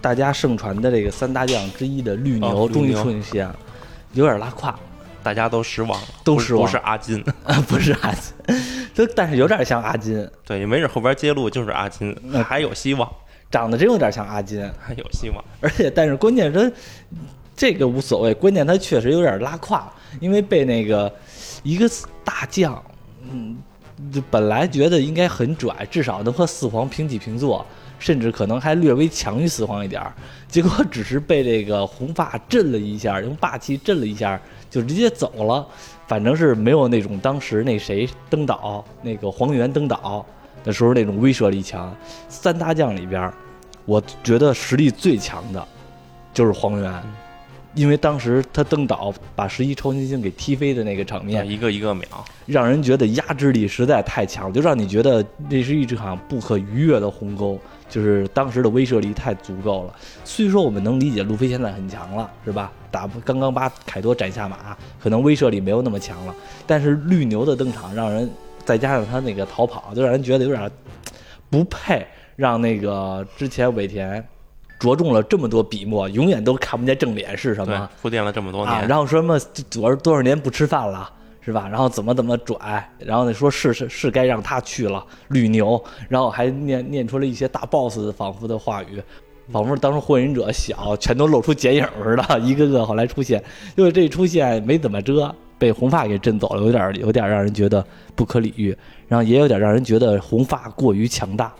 [0.00, 3.56] 大家盛传的这个三大将之一的绿牛终于牛出现了。
[4.12, 4.74] 有点拉胯，
[5.22, 6.64] 大家都失望了，都失望。
[6.64, 7.22] 不是阿金，
[7.68, 8.56] 不是阿金，
[8.94, 12.16] 就 但是有点像阿金，对，没准后边揭露就是阿金，
[12.48, 13.10] 还有希望，
[13.50, 15.44] 长得真有点像阿金，还有希望。
[15.60, 16.72] 而且但是关键是
[17.54, 21.12] 这个无所谓，关键他确实有点拉胯，因为被那个
[21.62, 21.86] 一个
[22.24, 22.82] 大将，
[23.30, 23.58] 嗯，
[24.12, 27.66] 就本来觉得应该很拽，至少能和四皇平起平坐，
[27.98, 30.12] 甚至可能还略微强于四皇一点儿，
[30.48, 35.66] 结果只是被这个红发震了一下，用霸气震了一下，就直接走了。
[36.06, 40.24] 反正是没有那种当时那谁登岛那个黄猿登岛
[40.62, 41.92] 的时候那种威慑力强。
[42.28, 43.34] 三大将里边儿，
[43.84, 45.66] 我觉得实力最强的
[46.32, 47.02] 就是黄猿，
[47.74, 52.06] 因为当时他登岛把十一超新星给踢飞的那个场面，，一个一个秒，
[52.46, 59.94] 让人觉得压制力实在太强，就让你觉得那是一场不可逾越的鸿沟，就是当时的威慑力太足够了。
[60.24, 62.72] 虽说我们能理解路飞现在很强了，是吧？
[62.90, 66.34] 打不刚刚把凯多斩下马，可能威慑力没有那么强了，
[66.66, 68.30] 但是绿牛的登场让人
[68.64, 70.70] 再加上他那个逃跑，就让人觉得有点
[71.50, 74.26] 不配让那个之前尾田
[74.78, 79.38] 着重了这么多笔墨，永远都看不见正脸是什么。，铺垫了这么多啊，年，然后说什么
[79.70, 81.10] 多少多少年不吃饭了，
[81.46, 81.68] 是吧？
[81.68, 89.00] 然后怎么怎么拽，然后呢说是是是该让他去了绿牛，然后还念念出了一些大 boss 仿佛的话语，
[89.52, 93.40] 仿佛当时火影忍者小全都露出剪影似的， 一个个后来出现，
[93.76, 101.54] 就是这一出现没怎么遮，被红发给震走了，有点有点让人觉得不可理喻，然后也有点让人觉得红发过于强大。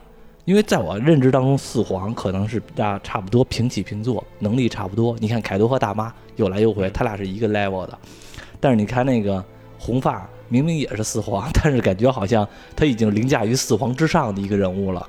[0.47, 5.17] 因为在我认知当中，四皇可能是大差不多平起平坐，能力差不多。
[5.21, 7.97] 你看凯多和大妈有来有回，他俩是一个 level 的。
[8.59, 9.45] 但是你看那个
[9.79, 15.07] 红发，明明也是四皇， 但是感觉好像他已经凌驾于四皇之上的一个人物了。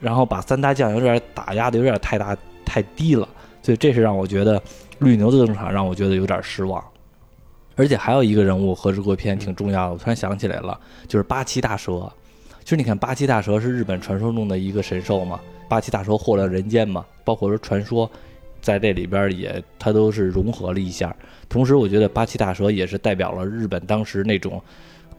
[0.00, 3.28] 然后把三大将有点打压的有点太大太低了，
[3.62, 4.62] 所以这是让我觉得
[5.00, 6.82] 绿牛的登场让我觉得有点失望。
[7.76, 12.10] 而且还有一个人物和之国篇挺重要的，我突然想起来了，就是八岐大蛇。
[12.62, 18.08] 其实你看，八岐大蛇是日本传说中的一个神兽嘛，八岐大蛇祸乱人间嘛，包括说传说，
[18.60, 21.14] 在这里边也它都是融合了一下。
[21.48, 24.62] 同时，我觉得八岐大蛇也是代表了日本当时那种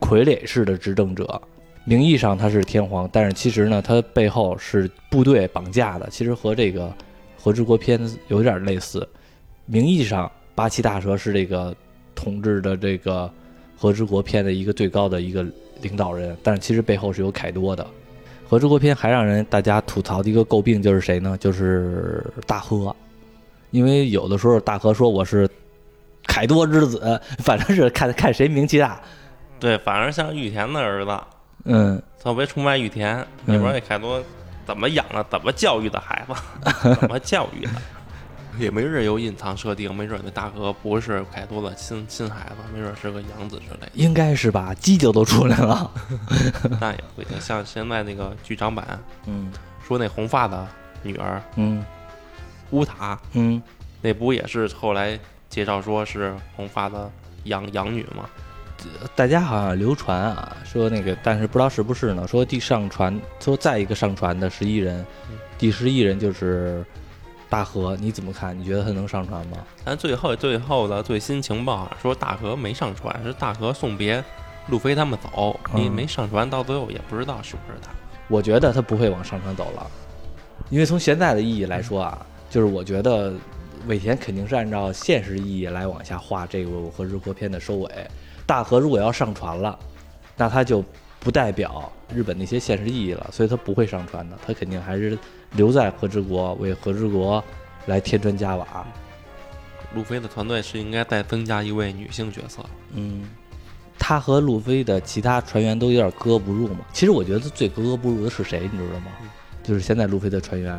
[0.00, 1.40] 傀儡式的执政者。
[1.84, 6.88] 名义上他是天皇，但是其实呢，他背后是部队绑架的，其实和这个
[7.36, 9.06] 《和之国篇》有点类似。
[9.66, 11.74] 名义上八岐大蛇是这个
[12.14, 13.28] 统治的这个
[13.76, 15.44] 和之国篇的一个最高的一个
[15.80, 17.84] 领导人，但是其实背后是有凯多的。
[18.48, 21.36] 和之国篇还让人大家吐槽的一个诟病就是谁呢？
[21.40, 22.94] 就是大和，
[23.72, 25.48] 因为有的时候大和说我是
[26.26, 29.00] 凯多之子，反正是看看谁名气大。
[29.58, 31.20] 对，反而像玉田的儿子，
[31.64, 34.22] 嗯，特别崇拜玉田，里边那凯多
[34.66, 37.72] 怎么养的，怎么教育的孩子， 怎么教育的，
[38.58, 45.90] 也没准有隐藏设定，没准那大哥不是凯多的亲亲孩子，没准是个养子之类的，应该是吧，犄角都出来了。
[46.80, 47.40] 那也不一定。
[47.40, 48.86] 像现在那个剧场版
[49.26, 49.50] 嗯
[49.86, 50.66] 说那红发的
[51.02, 51.84] 女儿嗯
[52.72, 53.62] 乌塔，嗯，
[54.00, 57.10] 那不也是后来介绍说是红发的
[57.44, 58.28] 养养女吗？
[59.14, 62.26] 大家好像流传啊，说那个，但是不知道是不是呢？
[62.26, 65.06] 说第上传，说再一个上传的十一人，
[65.56, 66.84] 第十一人就是
[67.48, 68.58] 大和，你怎么看？
[68.58, 69.58] 你觉得他能上传吗？
[69.84, 74.24] 但最后最后的最新情报啊，说大河没上传，是大河送别
[74.68, 77.90] 路飞他们走，你嗯没上传，到最后也不知道是不是他。
[78.28, 79.86] 我觉得他不会往上传走了，
[80.70, 83.32] 因为从现在的意义来说啊，就是我觉得
[83.86, 87.90] 尾田肯定是按照现实意义来往下画这个《和日国篇》的收尾。
[88.44, 89.78] 大和如果要上船了，
[90.36, 90.84] 那他就
[91.18, 95.18] 不代表日本那些现实意义了，所以他不会上船的，他肯定还是
[95.52, 97.42] 留在和之国为和之国
[97.86, 98.86] 来添砖加瓦。
[99.94, 102.62] 路飞的团队是应该再增加一位女性角色，
[102.92, 103.30] 嗯，
[103.98, 106.80] 他和路飞的其他船员都有点格格不入嘛。
[106.92, 109.06] 其实我觉得最格格不入的是谁，你知道吗？
[109.62, 110.78] 就是现在路飞的船员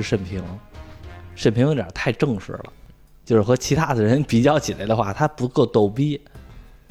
[0.00, 0.42] 是慎平，
[1.34, 2.64] 沈平有点太正式了，
[3.24, 6.20] 就是和其他的人比较起来的话，他不够逗逼。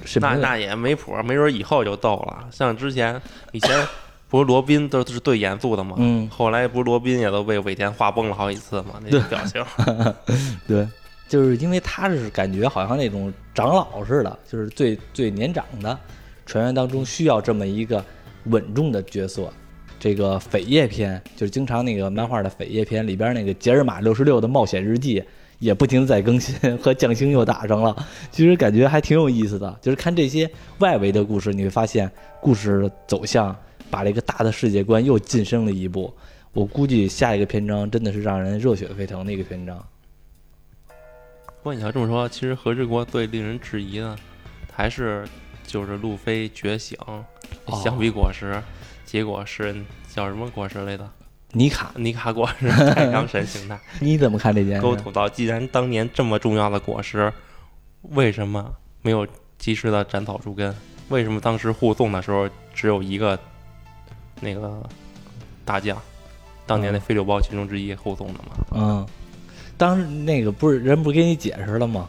[0.06, 2.48] 慎平那那也没谱，没准以后就逗了。
[2.52, 3.88] 像之前以前
[4.30, 5.96] 不是罗宾都是最严肃的吗？
[5.98, 8.94] 嗯后来不是罗宾也都被尾田画崩了好几次吗？
[9.04, 9.66] 那对个表情，
[10.68, 10.88] 对，
[11.28, 15.98] 就是因为他是感觉好像那种长老似的，就是最最年长的
[16.46, 18.04] 船员当中需要这么一个
[18.46, 19.52] 稳重的角色。
[20.00, 25.22] 这个扉页篇就是经常那个漫画的扉页篇里边那个杰尔玛六十六的冒险日记
[25.60, 27.94] 也不停地在更新，和将星又打上了，
[28.32, 29.78] 其实感觉还挺有意思的。
[29.82, 32.10] 就是看这些外围的故事，你会发现
[32.40, 33.54] 故事走向
[33.92, 36.14] 把这个大的世界观又晋升了一步。
[36.54, 39.78] 我估计下一个篇章真的是让人热血沸腾的一个篇章。
[40.88, 44.16] 不过你要这么说，其实和之国最令人质疑的
[44.72, 45.28] 还是
[45.68, 46.98] 就是路飞觉醒，
[47.84, 48.60] 相比果实，
[49.10, 49.76] 结果是
[50.14, 51.10] 叫什么果实来的？
[51.54, 53.80] 尼卡，尼卡果实，太阳神形态。
[54.00, 54.82] 你怎么看这件事？
[54.84, 57.34] 沟通道，既然当年这么重要的果实，
[58.04, 60.72] 为什么没有及时的斩草除根？
[61.08, 63.40] 为什么当时护送的时候只有一个
[64.42, 64.88] 那个
[65.66, 65.98] 大将？
[66.68, 68.52] 当年那飞六包其中之一护送的嘛？
[68.74, 69.08] 嗯，
[69.76, 72.08] 当时那个不是人不是给你解释了吗？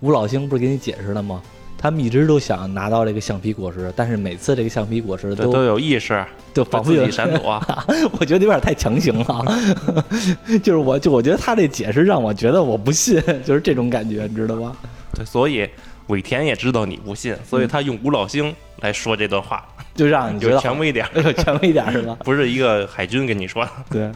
[0.00, 1.40] 吴老星不是给你解释了吗？
[1.82, 7.58] 他们一直都想拿到这个橡皮果实，但是每次这个橡皮果实都都有意识， 就仿佛有自己闪躲。
[8.20, 9.58] 我觉得有点太强行了，
[10.62, 14.76] 就是我就我觉得他这解释让我觉得我不信，就是这种感觉，你知道吗？
[15.14, 15.66] 对，所以
[16.08, 21.06] 尾田也知道你不信，所以他用五老星来说这段话，就让你觉得权威点，
[21.38, 22.14] 权威点是吧？
[22.22, 24.12] 不是一个海军跟你说的，对，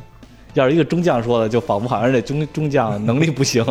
[0.53, 3.64] 要是一个中将说的，就仿佛好像这中中将能力不行。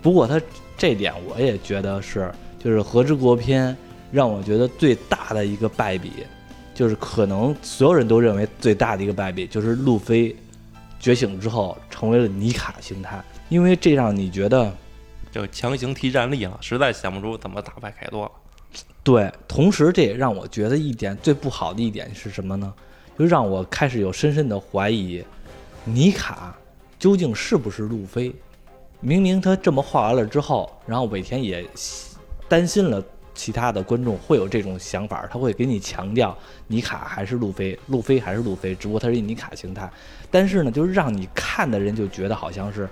[0.00, 0.40] 不过他
[0.78, 2.30] 这点我也觉得是。
[2.62, 3.72] 就是《和之国篇》
[4.12, 6.12] 让我觉得最大的一个败笔，
[6.74, 10.36] 就是可能所有人都认为最大的一个败笔，就是路飞
[10.98, 13.18] 觉醒之后成为了尼卡形态，
[13.48, 14.70] 因为这让你觉得
[15.32, 18.30] 就强行提战力了，实在想不出怎么打败凯多了。
[19.02, 22.70] 对，同时这也让我觉得一点最不好的一点是什么呢？
[23.18, 25.24] 就让我开始有深深的怀疑，
[25.84, 26.54] 尼卡
[26.98, 28.34] 究竟是不是路飞？
[29.00, 31.66] 明明他这么画完了之后，然后尾田也。
[32.50, 33.00] 担心了，
[33.32, 36.36] 其他的观众会有这种想法，他会给你强调
[36.66, 39.88] 尼卡还是路飞，路飞还是路飞，只不过他是尼卡形态。
[40.32, 42.88] 但是呢，就是让你看的人就觉得好像是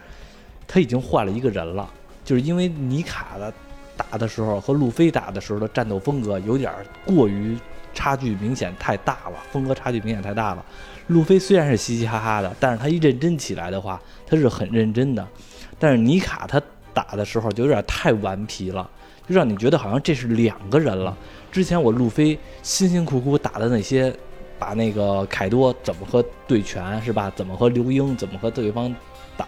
[0.69, 1.93] 他已经换了一个人了，
[2.25, 3.53] 就是因为尼卡的
[3.97, 6.73] 打的时候和路飞打的时候的战斗风格有点
[7.05, 7.59] 过于
[7.93, 10.65] 差距明显太大了，风格差距明显太大了。
[11.09, 15.27] 路飞虽然是嘻嘻哈哈的，但是他一认真起来的话，他是很认真的。
[15.81, 16.63] 但是尼卡他
[16.95, 18.89] 打的时候就有点太顽皮了。
[19.29, 21.17] 就让你觉得好像这是两个人了。
[21.53, 24.15] 之前我路飞辛辛苦苦打的那些，
[24.59, 27.31] 把那个凯多怎么和对拳是吧？
[27.37, 28.95] 怎么和刘英怎么和对方
[29.37, 29.47] 打，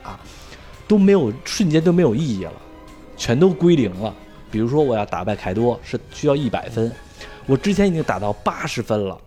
[0.87, 2.53] 都没有瞬间都没有意义了，
[3.17, 4.15] 全都归零了。
[4.51, 6.93] 比如说我要打败凯多是需要一百分，
[7.47, 9.19] 我之前已经打到八十分了，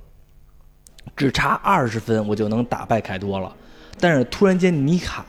[1.16, 3.56] 只差二十分我就能打败凯多了。
[4.00, 5.26] 但是突然间尼卡。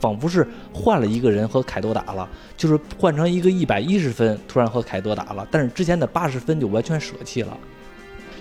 [0.00, 7.56] 仿佛是换了一个人和凯多打了，就是换成一个一百一十分，突然和凯多打了，但是之前的八十分就完全舍弃了，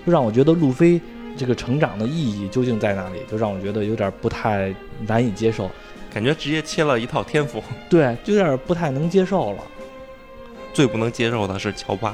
[0.06, 1.00] 就让我觉得路飞
[1.36, 3.20] 这个成长的意义究竟在哪里？
[3.30, 4.74] 就让我觉得有点不太
[5.08, 5.70] 难以接受，
[6.14, 9.64] 感觉直接切了一套天赋，对，就有点不太能接受了。
[10.74, 12.14] 最不能接受的是乔巴。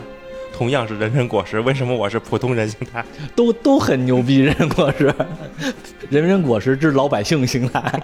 [0.53, 3.03] 同样是人人果实，为什么我是普通人形态？
[3.35, 5.13] 都都很牛逼，人人果实，
[6.09, 8.01] 人人果实之老百姓形态，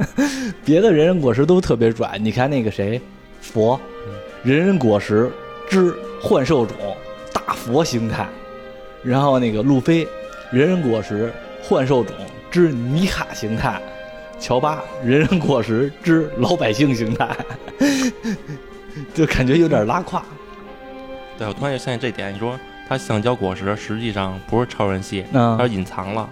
[0.62, 2.18] 别的人人果实都特别拽。
[2.20, 3.00] 你看那个谁，
[3.40, 3.80] 佛，
[4.44, 5.32] 人人果实
[5.68, 6.76] 之幻兽种
[7.32, 8.28] 大佛形态，
[9.02, 10.06] 然后那个路飞，
[10.52, 11.32] 人人果实
[11.62, 12.14] 幻兽种
[12.50, 13.80] 之尼卡形态，
[14.38, 17.34] 乔巴人人果实之老百姓形态，
[19.14, 20.22] 就感觉有点拉胯。
[21.38, 22.32] 对，我突然就相信这点。
[22.34, 26.28] 你说它橡胶果实实际上不是超人系，它隐藏了，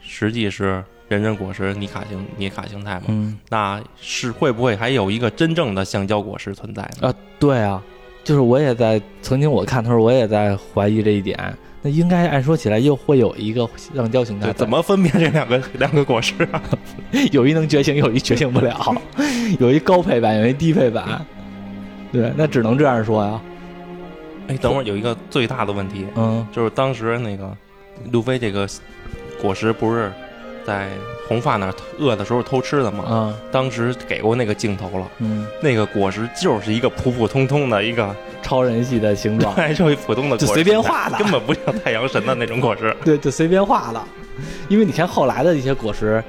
[0.00, 3.02] 实际是人人果实尼卡形尼卡形态嘛？
[3.08, 7.08] 嗯，那是会不会还有一个真正的橡胶果实存在呢？
[7.08, 7.82] 啊，对啊，
[8.24, 11.38] 就是我也在曾经我看的时候，我也在怀疑这一点。
[11.84, 16.62] 那应该按说起来又会有一个橡胶形态，怎么分辨这两个两个果实啊？
[17.32, 18.94] 有一能觉醒，有一觉醒不了，
[19.58, 21.26] 有一高配版，有一低配版。
[22.12, 23.40] 对，那只能这样说呀。
[24.52, 27.54] 哎，等会儿有一个最大的问题，嗯，就是当时那个
[28.10, 28.68] 路飞这个
[29.40, 30.12] 果实不是
[30.64, 30.88] 在
[31.28, 33.04] 红发那儿饿的时候偷吃的吗？
[33.08, 44.02] 嗯，当时给过那个镜头了，嗯，那个果实就是一个普普通通的一个超人系的形状， 就一普通的，就随便画的，根本不像太阳神的那种果实， 对，就随便画的。
[44.68, 46.22] 因为你看后来的一些果实，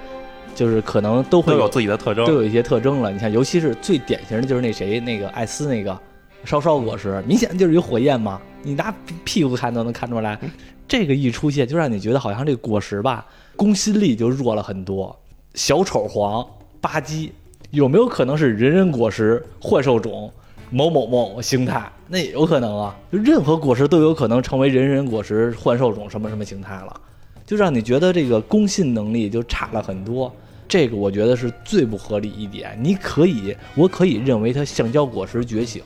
[0.55, 3.11] 就是可能都会有自己的特征，都有一些特征了。
[3.11, 5.97] 你看，尤其是最典型的就是那谁，那个艾斯那个。
[6.43, 10.39] 烧烧果实明显就是有火焰嘛，你拿屁股看都能看出来。
[10.87, 13.25] 这个一出现，就让你觉得好像这个果实吧，
[13.55, 15.17] 攻心力就弱了很多。
[15.53, 16.45] 小丑黄
[16.81, 17.29] 吧唧
[17.71, 20.31] 有没有可能是人人果实幻兽种
[20.69, 21.89] 某某某形态？
[22.07, 27.01] 那也有可能啊，就任何果实都有可能成为人人果实幻兽种什么什么形态了，
[27.45, 30.31] 就让你觉得这个攻信能力就差了很多。
[30.67, 32.77] 这个我觉得是最不合理一点。
[32.81, 35.81] 你可以，我可以认为它橡胶果实觉醒。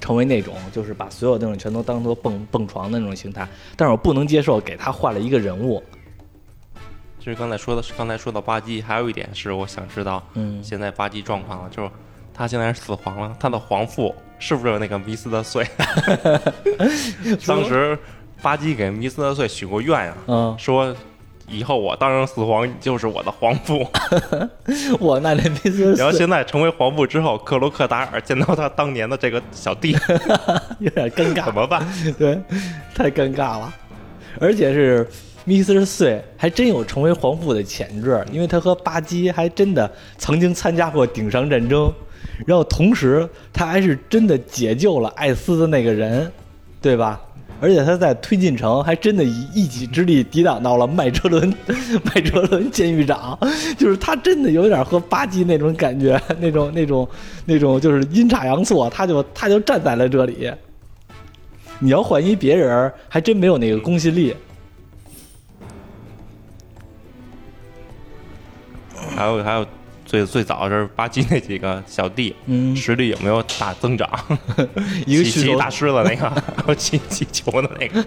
[0.00, 3.46] 成为那种就是把所有那种全都当做蹦蹦床的那种形态，
[3.76, 5.82] 但是我不能接受给他换了一个人物。
[7.18, 11.90] 就是刚才说的，刚才说到巴基，还有一点是我想知道，嗯，现在巴基状况了，就是
[12.32, 15.66] 他现在是死皇了，他的皇父是不是那个弥斯特岁？
[17.46, 17.98] 当时
[18.40, 20.94] 巴基给弥斯特岁许过愿呀，嗯，说
[21.48, 23.86] 以后我当上四皇就是我的皇父。
[25.00, 29.96] 我那这弥斯然后现在成为皇父之后，克罗克达尔见到他当年的这个小弟，
[30.78, 31.86] 有点尴尬怎，么办？
[32.18, 32.38] 对，
[32.94, 33.74] 太尴尬了，
[34.40, 35.06] 而且是。
[35.44, 41.90] 密斯特岁还真有成为皇父的潜质，因为他和巴基还真的曾经参加过顶上战争，
[42.44, 46.30] 然后同时他还是真的解救了艾斯的那个人，
[46.82, 47.18] 对吧？
[47.60, 51.52] 而且他在推进城还真的以一己之力抵挡到了麦哲伦，
[52.04, 53.36] 麦哲伦监狱长，
[53.76, 57.08] 就是他真的有点和巴基那种感觉， 那种那种
[57.44, 60.50] 那种就是阴差阳错，他就他就站在了这里。
[61.80, 64.34] 你要换一别人，还真没有那个公信力。
[69.16, 69.66] 还有还有，
[70.08, 74.08] 最最早是巴基那几个小弟，嗯实力有没有大增长？
[75.06, 76.32] 一个虚头骑骑大狮子那个，
[76.74, 78.02] 骑骑球的那个，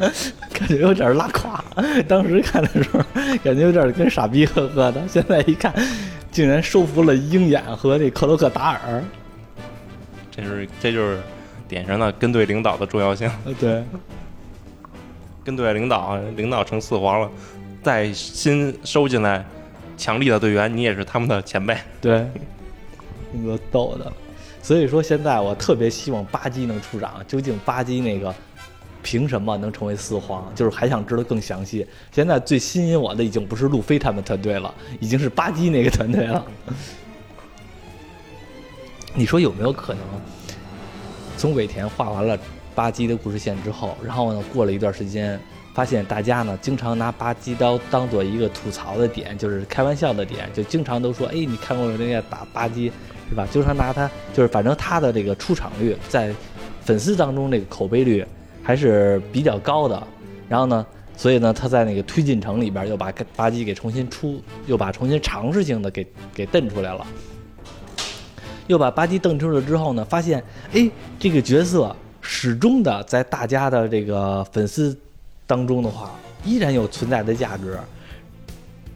[0.52, 1.62] 感觉有点拉胯。
[2.08, 2.98] 当时看的时候，
[3.44, 5.00] 感觉有点跟傻逼呵呵的。
[5.06, 5.72] 现在一看，
[6.32, 9.04] 竟然收服了鹰眼和那克洛克达尔。
[10.32, 11.20] 这是这就是
[11.68, 13.30] 典型了跟队领导的重要性。
[13.44, 13.84] 呃，对，
[15.44, 17.30] 跟对领导领导成四皇了，
[17.80, 19.46] 再新收进来
[19.98, 21.76] 强力的队员，你也是他们的前辈。
[22.00, 22.26] 对，
[23.32, 24.10] 那个逗的。
[24.62, 27.22] 所以说，现在我特别希望巴基能出场。
[27.26, 28.34] 究竟巴基那个
[29.02, 30.52] 凭什么能成为四皇？
[30.54, 31.86] 就是还想知道更详细。
[32.12, 36.44] 现在最吸引我的已经不是路飞他们团队了，已经是巴基那个团队了。
[39.14, 40.02] 你说有没有可能，
[41.36, 42.38] 从尾田画完了
[42.78, 45.36] 巴基的故事线之后，然后呢，过了一段时间，
[45.74, 52.92] 发现大家呢经常拿巴基刀当做一个吐槽的点，就是开玩笑的点，就经常都说，哎，你看过人家打巴基
[53.28, 53.44] 是吧？
[53.50, 56.32] 经常拿他，就是反正他的这个出场率在
[56.82, 58.24] 粉丝当中这个口碑率
[58.62, 60.00] 还是比较高的。
[60.48, 67.04] 然后呢，所以呢，他在那个推进城里边又把巴基给重新出，又把重新尝试性的给给瞪出来了。
[68.68, 70.40] 又把巴基瞪出来之后呢，发现
[70.72, 74.96] 哎，这个角色始终的在大家的这个粉丝
[75.46, 76.10] 当中的话，
[76.44, 77.78] 依然有存在的价值。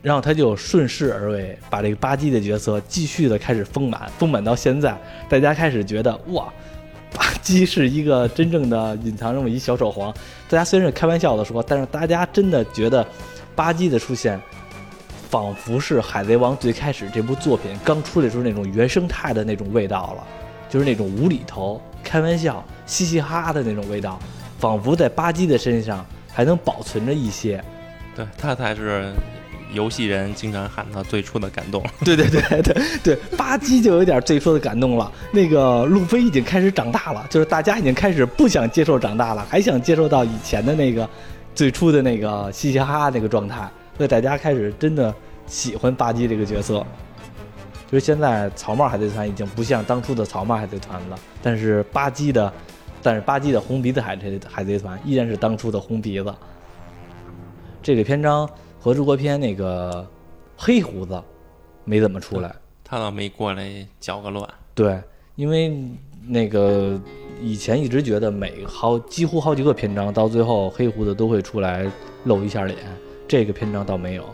[0.03, 4.99] 然后他就顺势而为，把这个巴基的角色继续的开始丰满，丰满到现在，
[5.29, 6.53] 大家开始觉得哇，
[7.15, 10.13] 巴基是一个真正的隐藏这么一小丑皇。
[10.49, 13.07] 大家虽然是开玩笑的说，但是大家真的觉得
[13.55, 14.41] 巴基的出现，
[15.31, 20.27] 仿佛是《海贼王》最开始这部作品刚出来时候那种原生态的那种味道了，
[20.69, 24.19] 就是那种无厘头、开玩笑、嘻嘻哈哈的那种味道，
[24.59, 27.63] 仿佛在巴基的身上还能保存着一些。
[28.15, 29.13] 对他才是
[29.73, 31.83] 游戏人经常喊他最初的感动。
[32.05, 35.11] 对对对对对，巴基就有点最初的感动了。
[35.33, 41.09] 那个路飞已经开始长大了，就是大家已经开始不想接受长大了，还想接受到以前的那个
[41.55, 43.67] 最初的那个嘻嘻哈哈那个状态。
[43.97, 45.15] 所以大家开始真的
[45.47, 46.85] 喜欢巴基这个角色。
[47.93, 52.51] 就是现在草帽海贼团已经不像当初的草帽海贼团了，但是巴基的，
[53.03, 56.35] 但是巴基的红鼻子海贼海贼团依然是当初的红鼻子。
[57.83, 58.49] 这个篇章
[58.81, 60.09] 和中国篇那个
[60.57, 61.23] 黑胡子
[61.85, 62.51] 没怎么出来。
[62.83, 64.49] 他倒没过来搅个乱。
[64.75, 64.99] 对，
[65.37, 65.77] 因为
[66.27, 66.99] 那个
[67.43, 71.87] 以前一直觉得每好几乎好几个篇章到最后黑胡子都会出来
[72.25, 72.79] 露一下脸，
[73.29, 74.25] 这个篇章倒没有。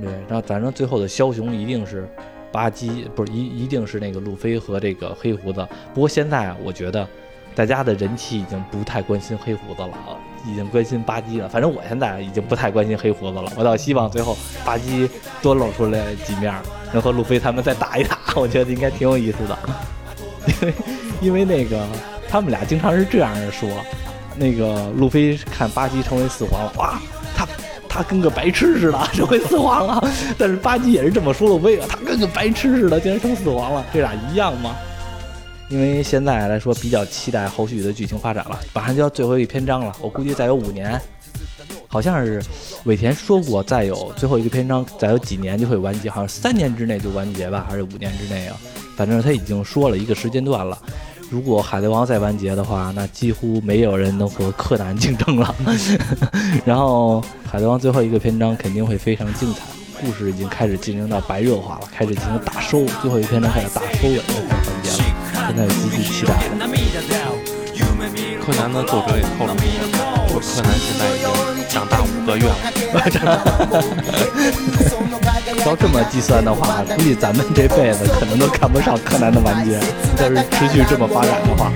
[0.00, 2.08] 对，然后反正最后的枭雄一定是
[2.52, 5.66] 巴基，不是一一定是那个路飞和这个黑胡子。
[5.94, 7.08] 不过现在，我觉得
[7.54, 10.14] 大家的人气已经不太关心黑胡子了啊，
[10.46, 11.48] 已经关心巴基了。
[11.48, 15.08] 反正我现在已经不太关心黑胡子了，我倒希望最后巴基
[15.40, 16.54] 多露出来几面，
[16.92, 19.58] 能和路飞他们再打一打， 我觉得应该挺有意思的。
[20.46, 20.74] 因 为
[21.22, 21.86] 因为那个
[22.28, 23.68] 他们俩经常是这样说，
[24.36, 27.00] 那个路飞看巴基成为四皇了，哇，
[27.36, 27.46] 他
[27.92, 30.02] 他跟个白痴似的这回死亡了，
[30.38, 34.74] 但是巴基也是这么说路飞啊，他跟个白痴似的竟然成死亡了，这俩一样吗？
[35.68, 40.98] 因为现在来说比较期待后续的剧情发展了，马上就要最后一篇章了，我估计再有五年，
[41.86, 42.42] 好像是
[42.84, 48.56] 尾田说过，再有最后一个篇章，再有几年就会完结，好像三年之内就完结吧，还是五年之内啊？
[48.96, 50.78] 反正他已经说了一个时间段了。
[51.32, 55.54] 如果海贼王再完结的话，那几乎没有人能和柯南竞争了。
[56.62, 59.60] 然后海贼王最后一个篇章肯定会非常精彩，
[59.98, 64.98] 故事已经开始进行到白热化了，开始进行大收，最后一篇章开始大收尾的开始环节了，
[65.48, 66.58] 现在极其期待的。
[68.44, 69.54] 柯南的作者也透露，
[70.28, 71.26] 说柯南现在已经
[71.66, 72.54] 长大五个月了。
[75.64, 79.74] 照这么计算的话，估计咱们这辈子可能都看不上柯南的完结。
[80.18, 81.72] 要是持续这么发展的话。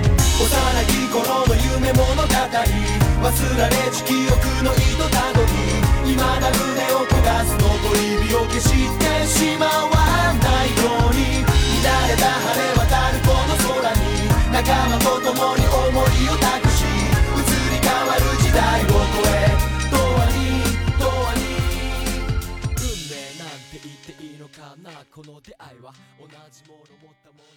[25.17, 25.91] この出会いは
[26.21, 27.41] 同じもの持ったも